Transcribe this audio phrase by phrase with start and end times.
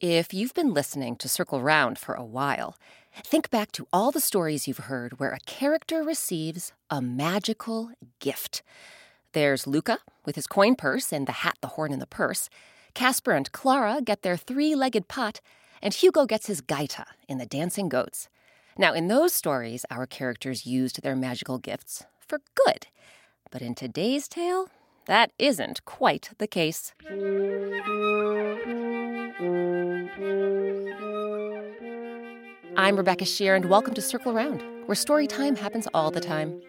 [0.00, 2.74] If you've been listening to Circle Round for a while,
[3.22, 8.62] think back to all the stories you've heard where a character receives a magical gift.
[9.32, 12.48] There's Luca with his coin purse and the hat, the horn, and the purse.
[12.94, 15.42] Casper and Clara get their three legged pot,
[15.82, 18.30] and Hugo gets his gaita in the dancing goats.
[18.78, 22.86] Now, in those stories, our characters used their magical gifts for good.
[23.50, 24.70] But in today's tale,
[25.04, 26.94] that isn't quite the case.
[29.40, 30.10] I'm
[32.94, 36.60] Rebecca Sheir, and welcome to Circle Round, where story time happens all the time.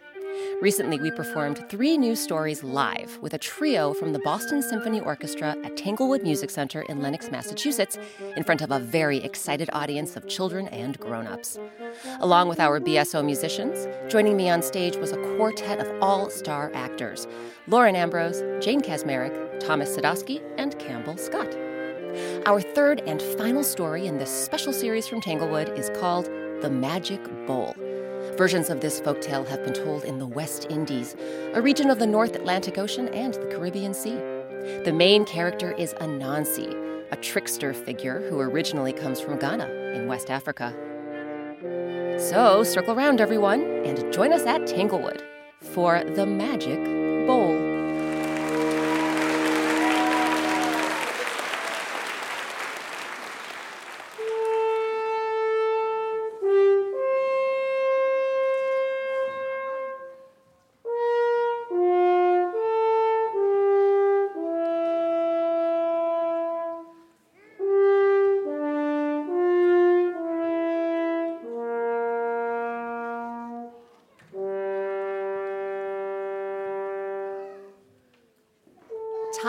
[0.62, 5.58] Recently, we performed three new stories live with a trio from the Boston Symphony Orchestra
[5.66, 7.98] at Tanglewood Music Center in Lenox, Massachusetts,
[8.38, 11.60] in front of a very excited audience of children and grown ups.
[12.22, 16.72] Along with our BSO musicians, joining me on stage was a quartet of all star
[16.74, 17.28] actors
[17.68, 21.54] Lauren Ambrose, Jane Kaczmarek, Thomas Sadoski, and Campbell Scott.
[22.46, 26.26] Our third and final story in this special series from Tanglewood is called
[26.62, 27.76] The Magic Bowl.
[28.38, 31.16] Versions of this folktale have been told in the West Indies,
[31.54, 34.16] a region of the North Atlantic Ocean and the Caribbean Sea.
[34.84, 36.74] The main character is Anansi,
[37.12, 40.74] a trickster figure who originally comes from Ghana in West Africa.
[42.20, 45.22] So, circle around, everyone, and join us at Tanglewood
[45.60, 46.84] for The Magic
[47.28, 47.61] Bowl.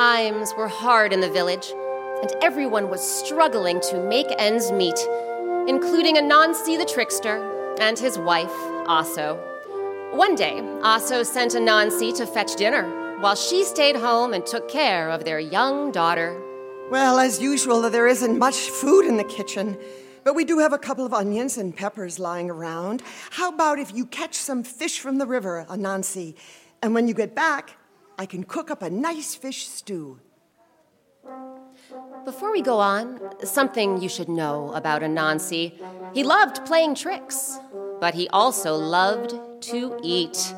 [0.02, 1.72] Times were hard in the village,
[2.22, 4.98] and everyone was struggling to make ends meet,
[5.68, 7.36] including Anansi the trickster
[7.80, 8.50] and his wife,
[8.88, 9.38] Aso.
[10.12, 12.82] One day, Aso sent Anansi to fetch dinner,
[13.20, 16.36] while she stayed home and took care of their young daughter.
[16.90, 19.78] Well, as usual, there isn't much food in the kitchen,
[20.24, 23.04] but we do have a couple of onions and peppers lying around.
[23.30, 26.34] How about if you catch some fish from the river, Anansi,
[26.82, 27.76] and when you get back,
[28.18, 30.20] I can cook up a nice fish stew.
[32.24, 35.72] Before we go on, something you should know about Anansi.
[36.14, 37.58] He loved playing tricks,
[38.00, 40.54] but he also loved to eat.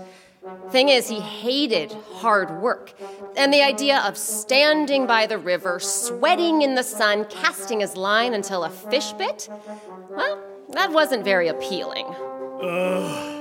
[0.70, 2.93] Thing is, he hated hard work,
[3.37, 8.34] and the idea of standing by the river, sweating in the sun, casting his line
[8.34, 9.48] until a fish bit,
[10.10, 12.06] well, that wasn't very appealing.
[12.60, 13.34] Ugh.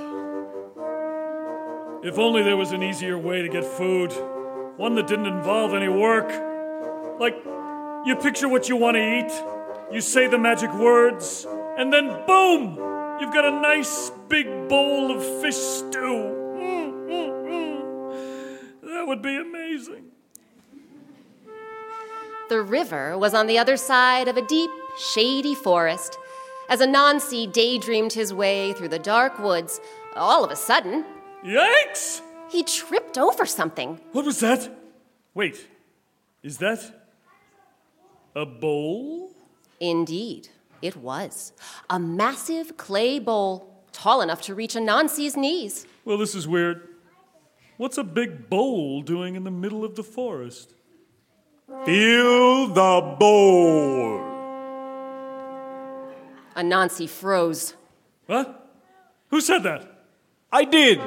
[2.04, 4.12] If only there was an easier way to get food.
[4.76, 6.28] One that didn't involve any work.
[7.18, 7.34] Like,
[8.04, 9.32] you picture what you want to eat,
[9.90, 11.46] you say the magic words,
[11.78, 12.76] and then boom!
[13.18, 16.42] You've got a nice big bowl of fish stew.
[18.82, 20.04] That would be amazing.
[22.48, 26.18] The river was on the other side of a deep, shady forest.
[26.68, 29.80] As Anansi daydreamed his way through the dark woods,
[30.14, 31.04] all of a sudden,
[31.44, 32.22] Yikes!
[32.54, 34.00] he tripped over something.
[34.12, 34.70] What was that?
[35.34, 35.66] Wait,
[36.42, 36.80] is that
[38.36, 39.32] a bowl?
[39.80, 40.48] Indeed,
[40.80, 41.52] it was.
[41.90, 45.86] A massive clay bowl, tall enough to reach Anansi's knees.
[46.04, 46.88] Well, this is weird.
[47.76, 50.74] What's a big bowl doing in the middle of the forest?
[51.84, 54.20] Fill the bowl.
[56.54, 57.74] Anansi froze.
[58.26, 58.70] What?
[59.30, 59.90] Who said that?
[60.52, 61.00] I did.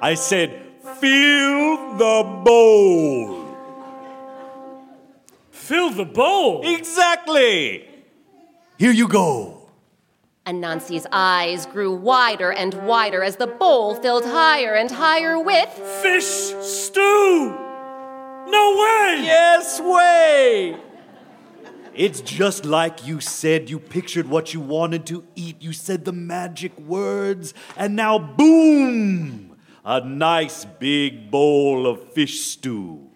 [0.00, 0.50] I said,
[1.00, 3.46] fill the bowl.
[5.50, 6.62] Fill the bowl.
[6.64, 7.88] Exactly.
[8.78, 9.68] Here you go.
[10.46, 15.68] Anansi's eyes grew wider and wider as the bowl filled higher and higher with.
[16.00, 17.50] Fish stew.
[18.48, 19.22] No way.
[19.24, 20.76] Yes, way.
[21.92, 23.68] It's just like you said.
[23.68, 25.60] You pictured what you wanted to eat.
[25.60, 29.47] You said the magic words, and now, boom!
[29.90, 33.08] A nice big bowl of fish stew.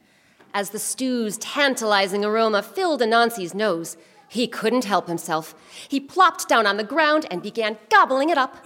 [0.54, 3.98] As the stew's tantalizing aroma filled Anansi's nose,
[4.30, 5.54] He couldn't help himself.
[5.86, 8.64] He plopped down on the ground and began gobbling it up.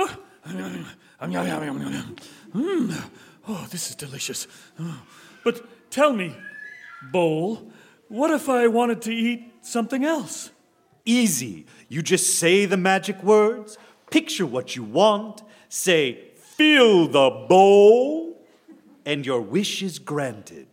[2.55, 2.95] Mm.
[3.49, 4.47] Oh, this is delicious.
[4.79, 5.03] Oh.
[5.45, 6.37] But tell me,
[7.13, 7.73] Bowl,
[8.09, 10.51] what if I wanted to eat something else?
[11.05, 11.67] Easy.
[11.89, 13.79] You just say the magic words,
[14.11, 16.27] picture what you want, say,
[16.57, 18.43] fill the bowl,
[19.05, 20.67] and your wish is granted.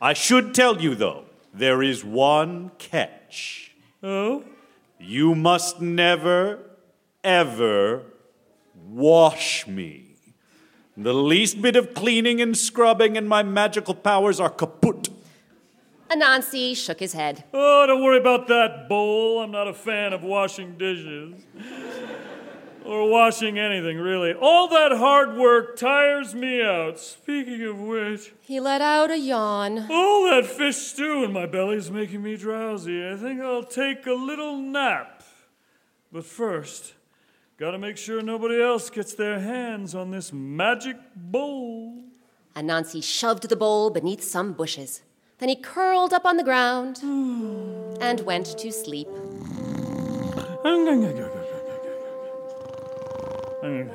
[0.00, 1.24] I should tell you, though,
[1.54, 3.74] there is one catch.
[4.02, 4.44] Oh?
[4.98, 6.58] You must never,
[7.22, 8.02] ever
[8.74, 10.16] wash me.
[10.96, 15.08] The least bit of cleaning and scrubbing, and my magical powers are kaput.
[16.10, 17.44] Anansi shook his head.
[17.52, 19.40] Oh, don't worry about that, Bowl.
[19.40, 21.34] I'm not a fan of washing dishes.
[22.88, 24.32] Or washing anything, really.
[24.32, 26.98] All that hard work tires me out.
[26.98, 29.86] Speaking of which, He let out a yawn.
[29.90, 33.06] all that fish stew in my belly is making me drowsy.
[33.06, 35.22] I think I'll take a little nap.
[36.10, 36.94] But first,
[37.58, 41.94] gotta make sure nobody else gets their hands on this magic bowl.
[42.56, 45.02] Anansi shoved the bowl beneath some bushes.
[45.38, 46.98] Then he curled up on the ground
[48.00, 49.08] and went to sleep.
[53.62, 53.90] Mm.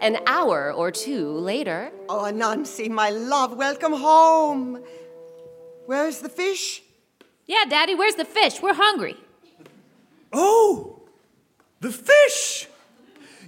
[0.00, 4.82] An hour or two later, Oh, Anansi, my love, welcome home.
[5.86, 6.82] Where's the fish?
[7.46, 8.62] Yeah, Daddy, where's the fish?
[8.62, 9.16] We're hungry.
[10.32, 11.02] Oh,
[11.80, 12.68] the fish!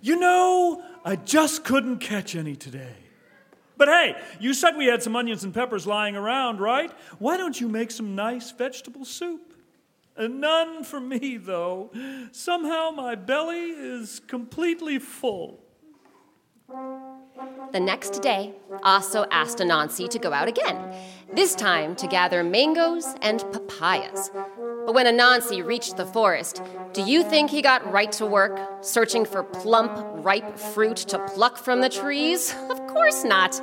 [0.01, 2.95] You know, I just couldn't catch any today.
[3.77, 6.91] But hey, you said we had some onions and peppers lying around, right?
[7.19, 9.52] Why don't you make some nice vegetable soup?
[10.17, 11.91] Uh, none for me, though.
[12.33, 15.61] Somehow my belly is completely full.
[17.73, 20.95] the next day, Aso asked Anansi to go out again,
[21.35, 24.31] this time to gather mangoes and papayas.
[24.85, 26.63] But when Anansi reached the forest,
[26.93, 29.93] do you think he got right to work, searching for plump,
[30.25, 32.55] ripe fruit to pluck from the trees?
[32.71, 33.61] Of course not.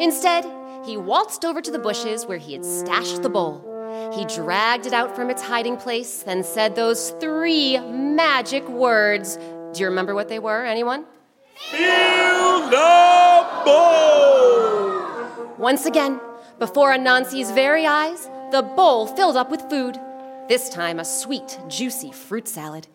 [0.00, 0.44] Instead,
[0.84, 3.67] he waltzed over to the bushes where he had stashed the bowl.
[4.12, 9.36] He dragged it out from its hiding place, then said those three magic words.
[9.36, 11.04] Do you remember what they were, anyone?
[11.70, 15.46] Fill the bowl!
[15.58, 16.20] Once again,
[16.58, 19.98] before Anansi's very eyes, the bowl filled up with food.
[20.48, 22.86] This time, a sweet, juicy fruit salad.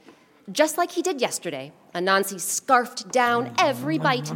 [0.52, 4.32] Just like he did yesterday, Anansi scarfed down every bite.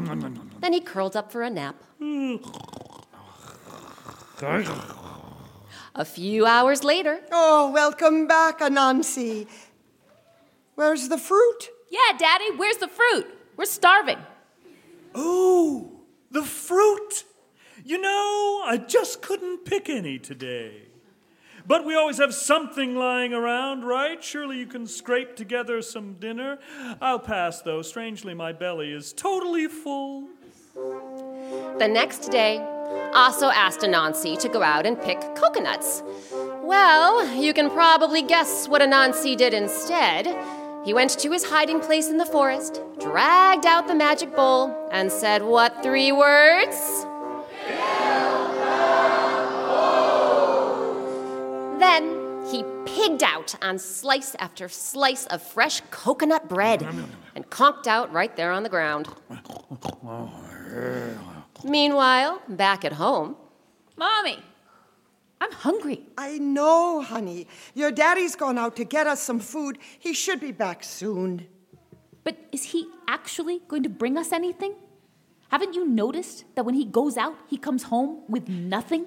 [0.61, 1.75] Then he curled up for a nap.
[5.97, 9.47] A few hours later, Oh, welcome back, Anansi.
[10.75, 11.69] Where's the fruit?
[11.89, 13.25] Yeah, Daddy, where's the fruit?
[13.57, 14.19] We're starving.
[15.15, 15.91] Oh,
[16.29, 17.23] the fruit!
[17.83, 20.83] You know, I just couldn't pick any today.
[21.65, 24.23] But we always have something lying around, right?
[24.23, 26.59] Surely you can scrape together some dinner.
[27.01, 27.81] I'll pass, though.
[27.81, 30.27] Strangely, my belly is totally full.
[30.75, 32.63] the next day,
[33.17, 36.03] Aso asked Anansi to go out and pick coconuts.
[36.61, 40.27] Well, you can probably guess what Anansi did instead.
[40.85, 45.11] He went to his hiding place in the forest, dragged out the magic bowl, and
[45.11, 46.77] said what three words?
[51.79, 56.83] Then he pigged out on slice after slice of fresh coconut bread
[57.35, 59.07] and conked out right there on the ground.
[60.09, 63.35] Oh, Meanwhile, back at home,
[63.95, 64.39] Mommy,
[65.41, 66.03] I'm hungry.
[66.17, 67.47] I know, honey.
[67.73, 69.77] Your daddy's gone out to get us some food.
[69.99, 71.47] He should be back soon.
[72.23, 74.75] But is he actually going to bring us anything?
[75.49, 79.05] Haven't you noticed that when he goes out, he comes home with nothing?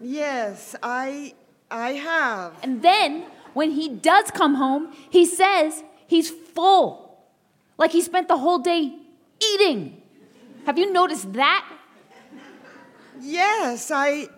[0.00, 1.34] Yes, I
[1.70, 2.54] I have.
[2.62, 7.16] And then, when he does come home, he says he's full.
[7.78, 8.98] Like he spent the whole day
[9.52, 10.01] eating.
[10.66, 11.68] Have you noticed that?
[13.20, 14.28] Yes, I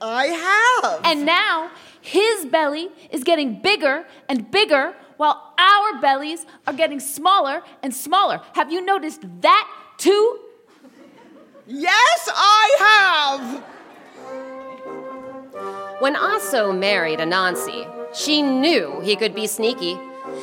[0.00, 1.00] I have.
[1.04, 7.62] And now his belly is getting bigger and bigger while our bellies are getting smaller
[7.82, 8.40] and smaller.
[8.54, 10.40] Have you noticed that too?
[11.66, 13.64] yes, I have.
[16.00, 19.98] when Aso married Anansi, she knew he could be sneaky.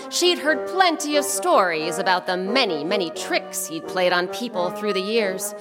[0.10, 4.94] She'd heard plenty of stories about the many, many tricks he'd played on people through
[4.94, 5.54] the years.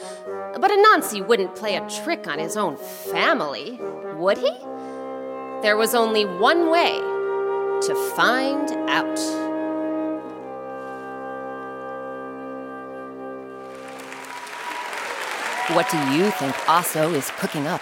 [0.58, 3.78] But Anansi wouldn't play a trick on his own family,
[4.16, 4.52] would he?
[5.62, 6.98] There was only one way
[7.82, 9.18] to find out.
[15.74, 17.80] What do you think Aso is cooking up?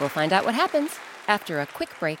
[0.00, 0.92] We'll find out what happens
[1.28, 2.20] after a quick break.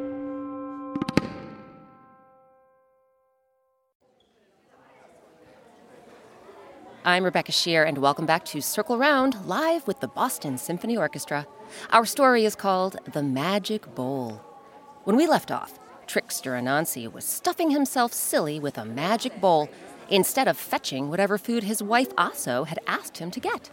[7.03, 11.47] I'm Rebecca Sheir, and welcome back to Circle Round, live with the Boston Symphony Orchestra.
[11.89, 14.39] Our story is called The Magic Bowl.
[15.03, 19.67] When we left off, trickster Anansi was stuffing himself silly with a magic bowl
[20.11, 23.71] instead of fetching whatever food his wife Aso had asked him to get.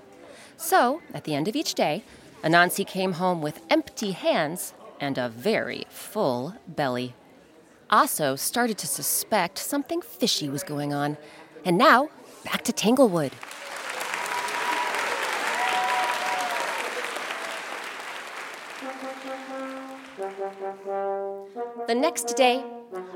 [0.56, 2.04] So, at the end of each day,
[2.42, 7.14] Anansi came home with empty hands and a very full belly.
[7.90, 11.18] Aso started to suspect something fishy was going on,
[11.62, 12.08] and now
[12.48, 13.32] back to Tanglewood.
[21.86, 22.64] The next day,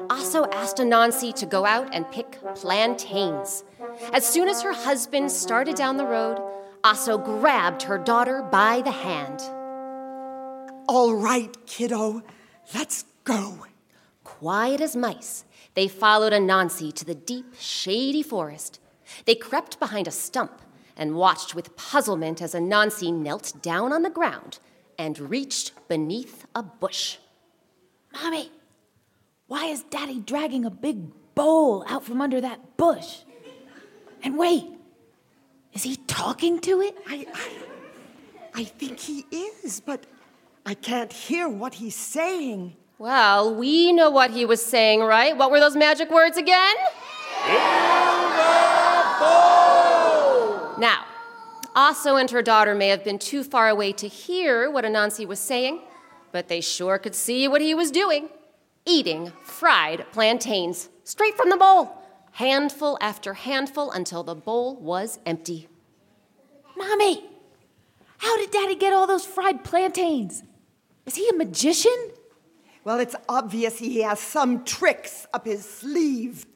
[0.08, 3.64] Aso asked Anansi to go out and pick plantains.
[4.12, 6.38] As soon as her husband started down the road,
[6.84, 9.40] Aso grabbed her daughter by the hand.
[10.88, 12.22] All right, kiddo,
[12.74, 13.64] let's go.
[14.24, 18.78] Quiet as mice, they followed Anansi to the deep, shady forest.
[19.24, 20.60] They crept behind a stump
[20.96, 24.58] and watched with puzzlement as Anansi knelt down on the ground
[24.98, 27.18] and reached beneath a bush.
[28.12, 28.50] Mommy,
[29.46, 33.20] why is Daddy dragging a big bowl out from under that bush?
[34.22, 34.64] And wait,
[35.72, 36.96] is he talking to it?
[37.08, 37.48] I, I,
[38.54, 40.04] I think he is, but
[40.64, 42.76] I can't hear what he's saying.
[42.98, 45.36] Well, we know what he was saying, right?
[45.36, 46.76] What were those magic words again?
[50.78, 51.04] Now,
[51.76, 55.38] Aso and her daughter may have been too far away to hear what Anansi was
[55.38, 55.80] saying,
[56.32, 58.28] but they sure could see what he was doing
[58.84, 62.02] eating fried plantains straight from the bowl,
[62.32, 65.68] handful after handful until the bowl was empty.
[66.76, 67.24] Mommy,
[68.18, 70.42] how did Daddy get all those fried plantains?
[71.06, 72.10] Is he a magician?
[72.84, 76.46] Well, it's obvious he has some tricks up his sleeve.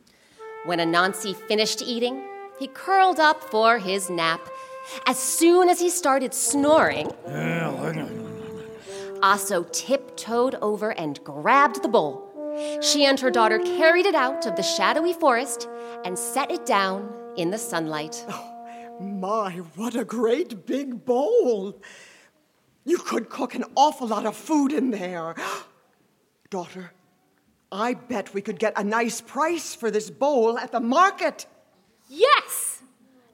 [0.64, 2.25] When Anansi finished eating,
[2.58, 4.48] he curled up for his nap.
[5.06, 7.08] As soon as he started snoring,
[9.22, 12.22] Aso tiptoed over and grabbed the bowl.
[12.80, 15.68] She and her daughter carried it out of the shadowy forest
[16.04, 18.25] and set it down in the sunlight.
[18.28, 21.80] Oh, my, what a great big bowl!
[22.84, 25.34] You could cook an awful lot of food in there.
[26.50, 26.92] Daughter,
[27.72, 31.46] I bet we could get a nice price for this bowl at the market.
[32.08, 32.82] Yes!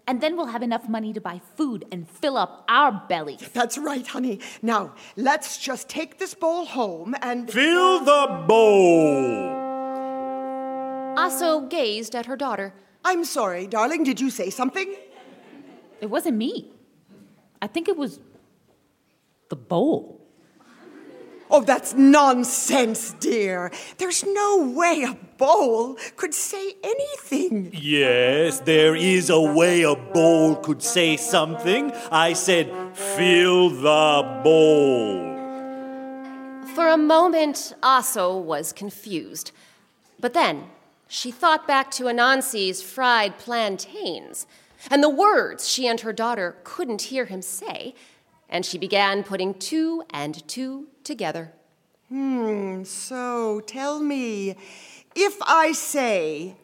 [0.07, 3.49] And then we'll have enough money to buy food and fill up our bellies.
[3.53, 4.41] That's right, honey.
[4.61, 7.51] Now, let's just take this bowl home and.
[7.51, 9.63] Fill the bowl.
[11.17, 12.75] Aso gazed at her daughter.
[13.05, 14.95] I'm sorry, darling, did you say something?
[16.01, 16.73] It wasn't me.
[17.61, 18.19] I think it was
[19.51, 20.22] the bowl.
[21.55, 23.71] Oh, that's nonsense, dear.
[23.99, 27.71] There's no way a bowl could say anything.
[27.75, 31.93] Yes, there is a way a bowl could say something.
[32.11, 35.31] I said, fill the bowl.
[36.75, 39.53] For a moment, Aso was confused.
[40.19, 40.71] But then
[41.07, 44.47] she thought back to Anansi's fried plantains
[44.91, 47.95] and the words she and her daughter couldn't hear him say,
[48.53, 51.53] and she began putting two and two together.
[52.09, 54.55] Hmm, so tell me,
[55.17, 56.55] if I say,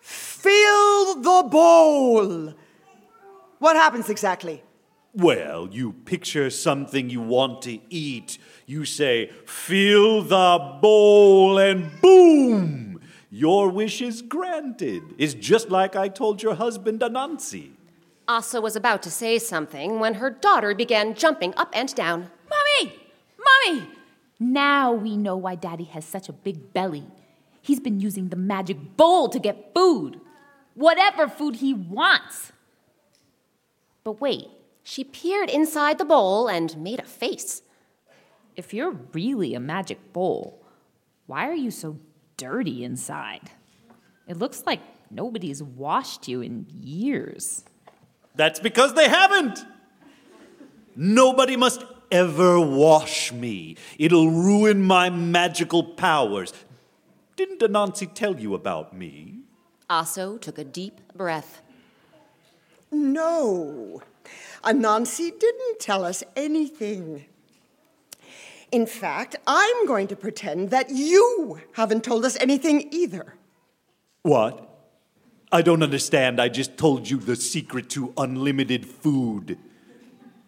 [0.00, 2.52] fill the bowl,
[3.58, 4.62] what happens exactly?
[5.14, 8.38] Well, you picture something you want to eat.
[8.66, 13.00] You say, fill the bowl, and boom!
[13.30, 15.02] Your wish is granted.
[15.16, 17.70] It's just like I told your husband, Anansi.
[18.32, 22.30] Aso was about to say something when her daughter began jumping up and down.
[22.48, 22.94] Mommy!
[23.48, 23.88] Mommy!
[24.40, 27.06] Now we know why Daddy has such a big belly.
[27.60, 30.18] He's been using the magic bowl to get food.
[30.74, 32.52] Whatever food he wants.
[34.02, 34.48] But wait,
[34.84, 37.62] She peered inside the bowl and made a face.
[38.56, 40.60] if you're really a magic bowl,
[41.26, 41.98] why are you so
[42.36, 43.50] dirty inside?
[44.26, 47.64] It looks like nobody's washed you in years.
[48.34, 49.64] That's because they haven't.
[50.96, 53.76] Nobody must ever wash me.
[53.98, 56.52] It'll ruin my magical powers.
[57.36, 59.40] Didn't Anansi tell you about me?
[59.88, 61.62] Aso took a deep breath.
[62.90, 64.02] No,
[64.62, 67.24] Anansi didn't tell us anything.
[68.70, 73.34] In fact, I'm going to pretend that you haven't told us anything either.
[74.22, 74.71] What?
[75.54, 76.40] I don't understand.
[76.40, 79.58] I just told you the secret to unlimited food.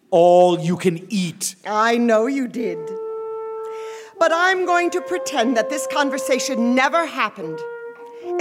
[0.09, 1.55] All you can eat.
[1.63, 2.79] I know you did.
[4.17, 7.59] But I'm going to pretend that this conversation never happened,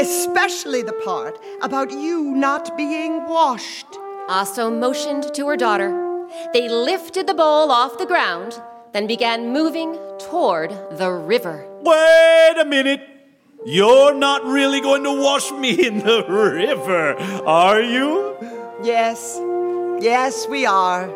[0.00, 3.90] especially the part about you not being washed.
[4.30, 5.90] Aso motioned to her daughter.
[6.54, 8.58] They lifted the bowl off the ground,
[8.92, 11.68] then began moving toward the river.
[11.82, 13.13] Wait a minute.
[13.66, 17.14] You're not really going to wash me in the river,
[17.46, 18.36] are you?
[18.82, 19.38] Yes,
[20.00, 21.08] yes, we are.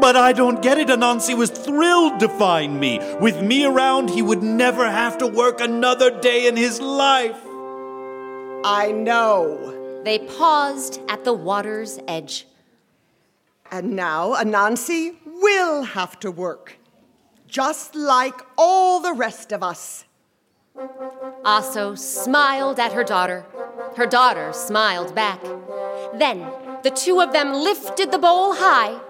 [0.00, 0.88] But I don't get it.
[0.88, 3.00] Anansi was thrilled to find me.
[3.20, 7.40] With me around, he would never have to work another day in his life.
[8.64, 10.02] I know.
[10.04, 12.46] They paused at the water's edge.
[13.72, 16.78] And now Anansi will have to work,
[17.48, 20.04] just like all the rest of us.
[21.44, 23.44] Aso smiled at her daughter.
[23.96, 25.42] Her daughter smiled back.
[26.14, 26.46] Then
[26.82, 29.00] the two of them lifted the bowl high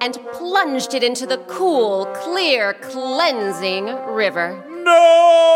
[0.00, 4.64] and plunged it into the cool, clear, cleansing river.
[4.68, 5.48] No!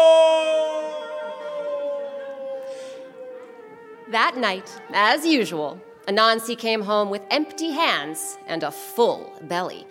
[4.11, 9.87] That night, as usual, Anansi came home with empty hands and a full belly.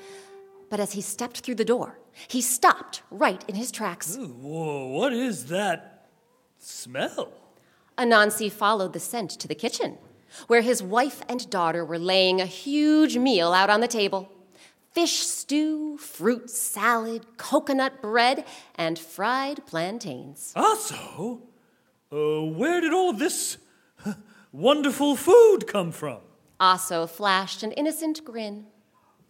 [0.69, 4.17] But as he stepped through the door, he stopped right in his tracks.
[4.17, 6.09] Whoa, what is that
[6.57, 7.33] smell?
[7.97, 9.97] Anansi followed the scent to the kitchen,
[10.47, 14.31] where his wife and daughter were laying a huge meal out on the table
[14.93, 20.53] fish stew, fruit salad, coconut bread, and fried plantains.
[20.55, 21.41] Aso,
[22.11, 23.57] uh, where did all this
[24.51, 26.19] wonderful food come from?
[26.59, 28.67] Aso flashed an innocent grin.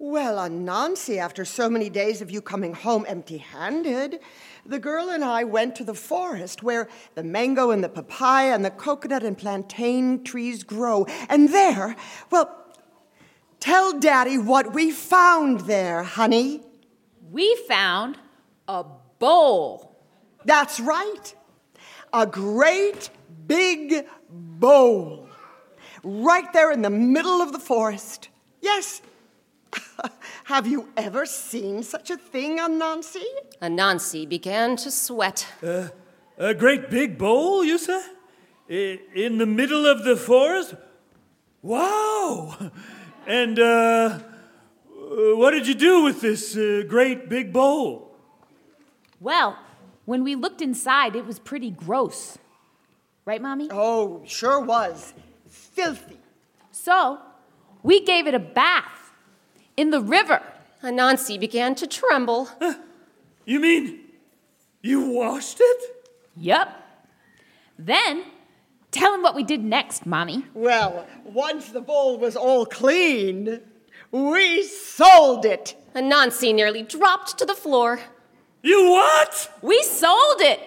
[0.03, 4.19] Well, Anansi, after so many days of you coming home empty handed,
[4.65, 8.65] the girl and I went to the forest where the mango and the papaya and
[8.65, 11.05] the coconut and plantain trees grow.
[11.29, 11.95] And there,
[12.31, 12.65] well,
[13.59, 16.63] tell Daddy what we found there, honey.
[17.29, 18.17] We found
[18.67, 18.83] a
[19.19, 20.03] bowl.
[20.45, 21.35] That's right.
[22.11, 23.11] A great
[23.45, 25.29] big bowl.
[26.03, 28.29] Right there in the middle of the forest.
[28.61, 29.03] Yes.
[30.45, 33.23] Have you ever seen such a thing, Anansi?
[33.61, 35.47] Anansi began to sweat.
[36.37, 38.01] A great big bowl, you say?
[38.69, 40.75] I- In the middle of the forest?
[41.61, 42.55] Wow!
[43.27, 44.19] And, uh, uh,
[45.35, 48.15] what did you do with this uh, great big bowl?
[49.19, 49.57] Well,
[50.05, 52.37] when we looked inside, it was pretty gross.
[53.25, 53.67] Right, Mommy?
[53.71, 55.13] Oh, sure was.
[55.47, 56.17] Filthy.
[56.71, 57.19] So,
[57.83, 59.00] we gave it a bath
[59.81, 60.41] in the river.
[60.83, 62.47] Anansi began to tremble.
[63.45, 63.99] You mean
[64.81, 66.07] you washed it?
[66.37, 66.69] Yep.
[67.77, 68.23] Then,
[68.91, 70.45] tell him what we did next, Mommy.
[70.53, 73.59] Well, once the bowl was all clean,
[74.11, 75.75] we sold it.
[75.95, 77.99] Anansi nearly dropped to the floor.
[78.61, 79.51] You what?
[79.61, 80.59] We sold it!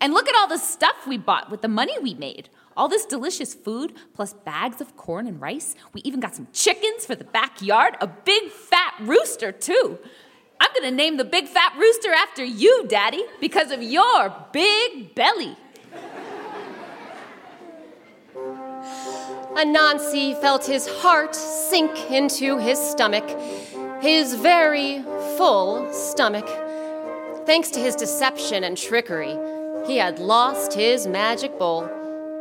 [0.00, 2.48] And look at all the stuff we bought with the money we made.
[2.76, 5.74] All this delicious food, plus bags of corn and rice.
[5.92, 9.98] We even got some chickens for the backyard, a big fat rooster, too.
[10.60, 15.56] I'm gonna name the big fat rooster after you, Daddy, because of your big belly.
[19.54, 23.28] Anansi felt his heart sink into his stomach,
[24.00, 25.02] his very
[25.36, 26.48] full stomach.
[27.46, 29.36] Thanks to his deception and trickery,
[29.86, 31.88] he had lost his magic bowl.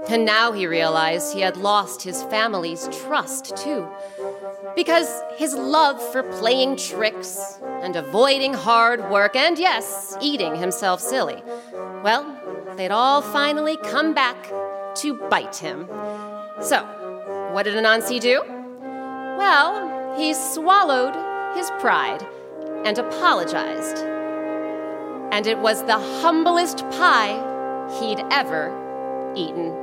[0.08, 3.88] And now he realized he had lost his family's trust, too.
[4.76, 11.44] Because his love for playing tricks and avoiding hard work and, yes, eating himself silly,
[12.04, 12.26] well,
[12.78, 14.38] they'd all finally come back
[14.96, 15.88] to bite him.
[16.62, 16.84] So,
[17.52, 18.42] what did Anansi do?
[19.38, 21.16] Well, he swallowed
[21.56, 22.26] his pride
[22.86, 24.19] and apologized.
[25.32, 27.38] And it was the humblest pie
[28.00, 28.74] he'd ever
[29.36, 29.74] eaten.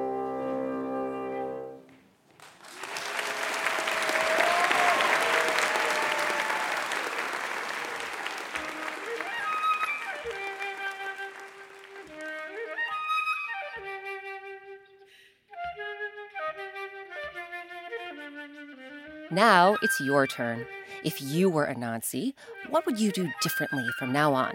[19.30, 20.66] Now it's your turn.
[21.04, 22.32] If you were Anansi,
[22.70, 24.54] what would you do differently from now on?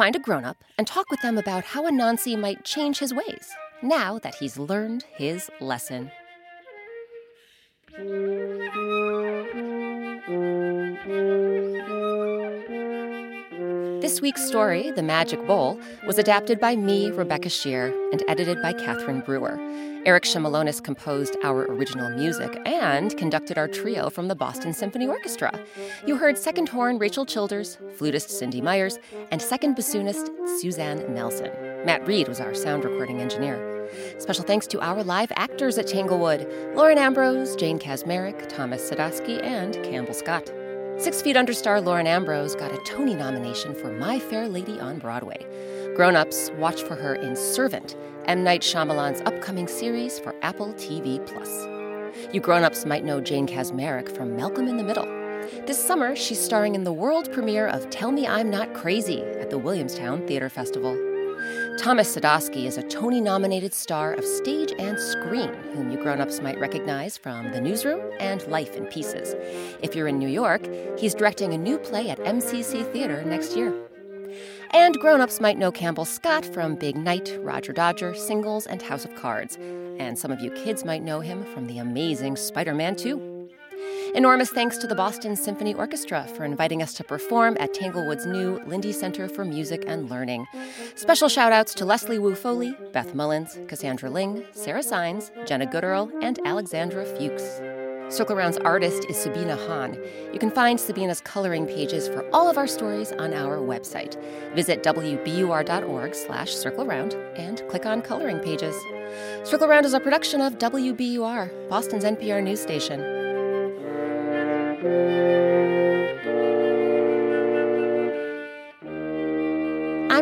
[0.00, 3.50] Find a grown up and talk with them about how Anansi might change his ways
[3.82, 6.10] now that he's learned his lesson.
[14.10, 18.72] This week's story, The Magic Bowl, was adapted by me, Rebecca Sheir, and edited by
[18.72, 19.56] Catherine Brewer.
[20.04, 25.56] Eric Shimelonis composed our original music and conducted our trio from the Boston Symphony Orchestra.
[26.08, 28.98] You heard second horn Rachel Childers, flutist Cindy Meyers,
[29.30, 31.52] and second bassoonist Suzanne Nelsen.
[31.86, 33.88] Matt Reed was our sound recording engineer.
[34.18, 39.74] Special thanks to our live actors at Tanglewood Lauren Ambrose, Jane Kaczmarek, Thomas Sadoski, and
[39.84, 40.50] Campbell Scott.
[41.00, 44.98] Six Feet Under star Lauren Ambrose got a Tony nomination for My Fair Lady on
[44.98, 45.46] Broadway.
[45.96, 48.44] Grown ups watch for her in Servant, M.
[48.44, 51.66] Night Shyamalan's upcoming series for Apple TV Plus.
[52.34, 55.06] You grown ups might know Jane Kaczmarek from Malcolm in the Middle.
[55.66, 59.48] This summer, she's starring in the world premiere of Tell Me I'm Not Crazy at
[59.48, 61.09] the Williamstown Theater Festival.
[61.78, 66.40] Thomas Sadoski is a Tony nominated star of stage and screen, whom you grown ups
[66.40, 69.34] might recognize from The Newsroom and Life in Pieces.
[69.82, 73.74] If you're in New York, he's directing a new play at MCC Theater next year.
[74.72, 79.04] And grown ups might know Campbell Scott from Big Night, Roger Dodger, Singles, and House
[79.04, 79.56] of Cards.
[79.98, 83.39] And some of you kids might know him from the amazing Spider Man 2.
[84.14, 88.58] Enormous thanks to the Boston Symphony Orchestra for inviting us to perform at Tanglewood's new
[88.66, 90.46] Linde Center for Music and Learning.
[90.96, 96.10] Special shout outs to Leslie Wu Foley, Beth Mullins, Cassandra Ling, Sarah Sines, Jenna Gooderl,
[96.22, 97.60] and Alexandra Fuchs.
[98.12, 99.96] Circle Round's artist is Sabina Hahn.
[100.32, 104.20] You can find Sabina's coloring pages for all of our stories on our website.
[104.56, 108.74] Visit wbur.org slash circle round and click on coloring pages.
[109.44, 113.19] Circle Round is a production of WBUR, Boston's NPR news station.
[114.80, 114.86] I'm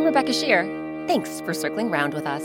[0.04, 0.66] Rebecca Sheir.
[1.06, 2.42] Thanks for circling round with us.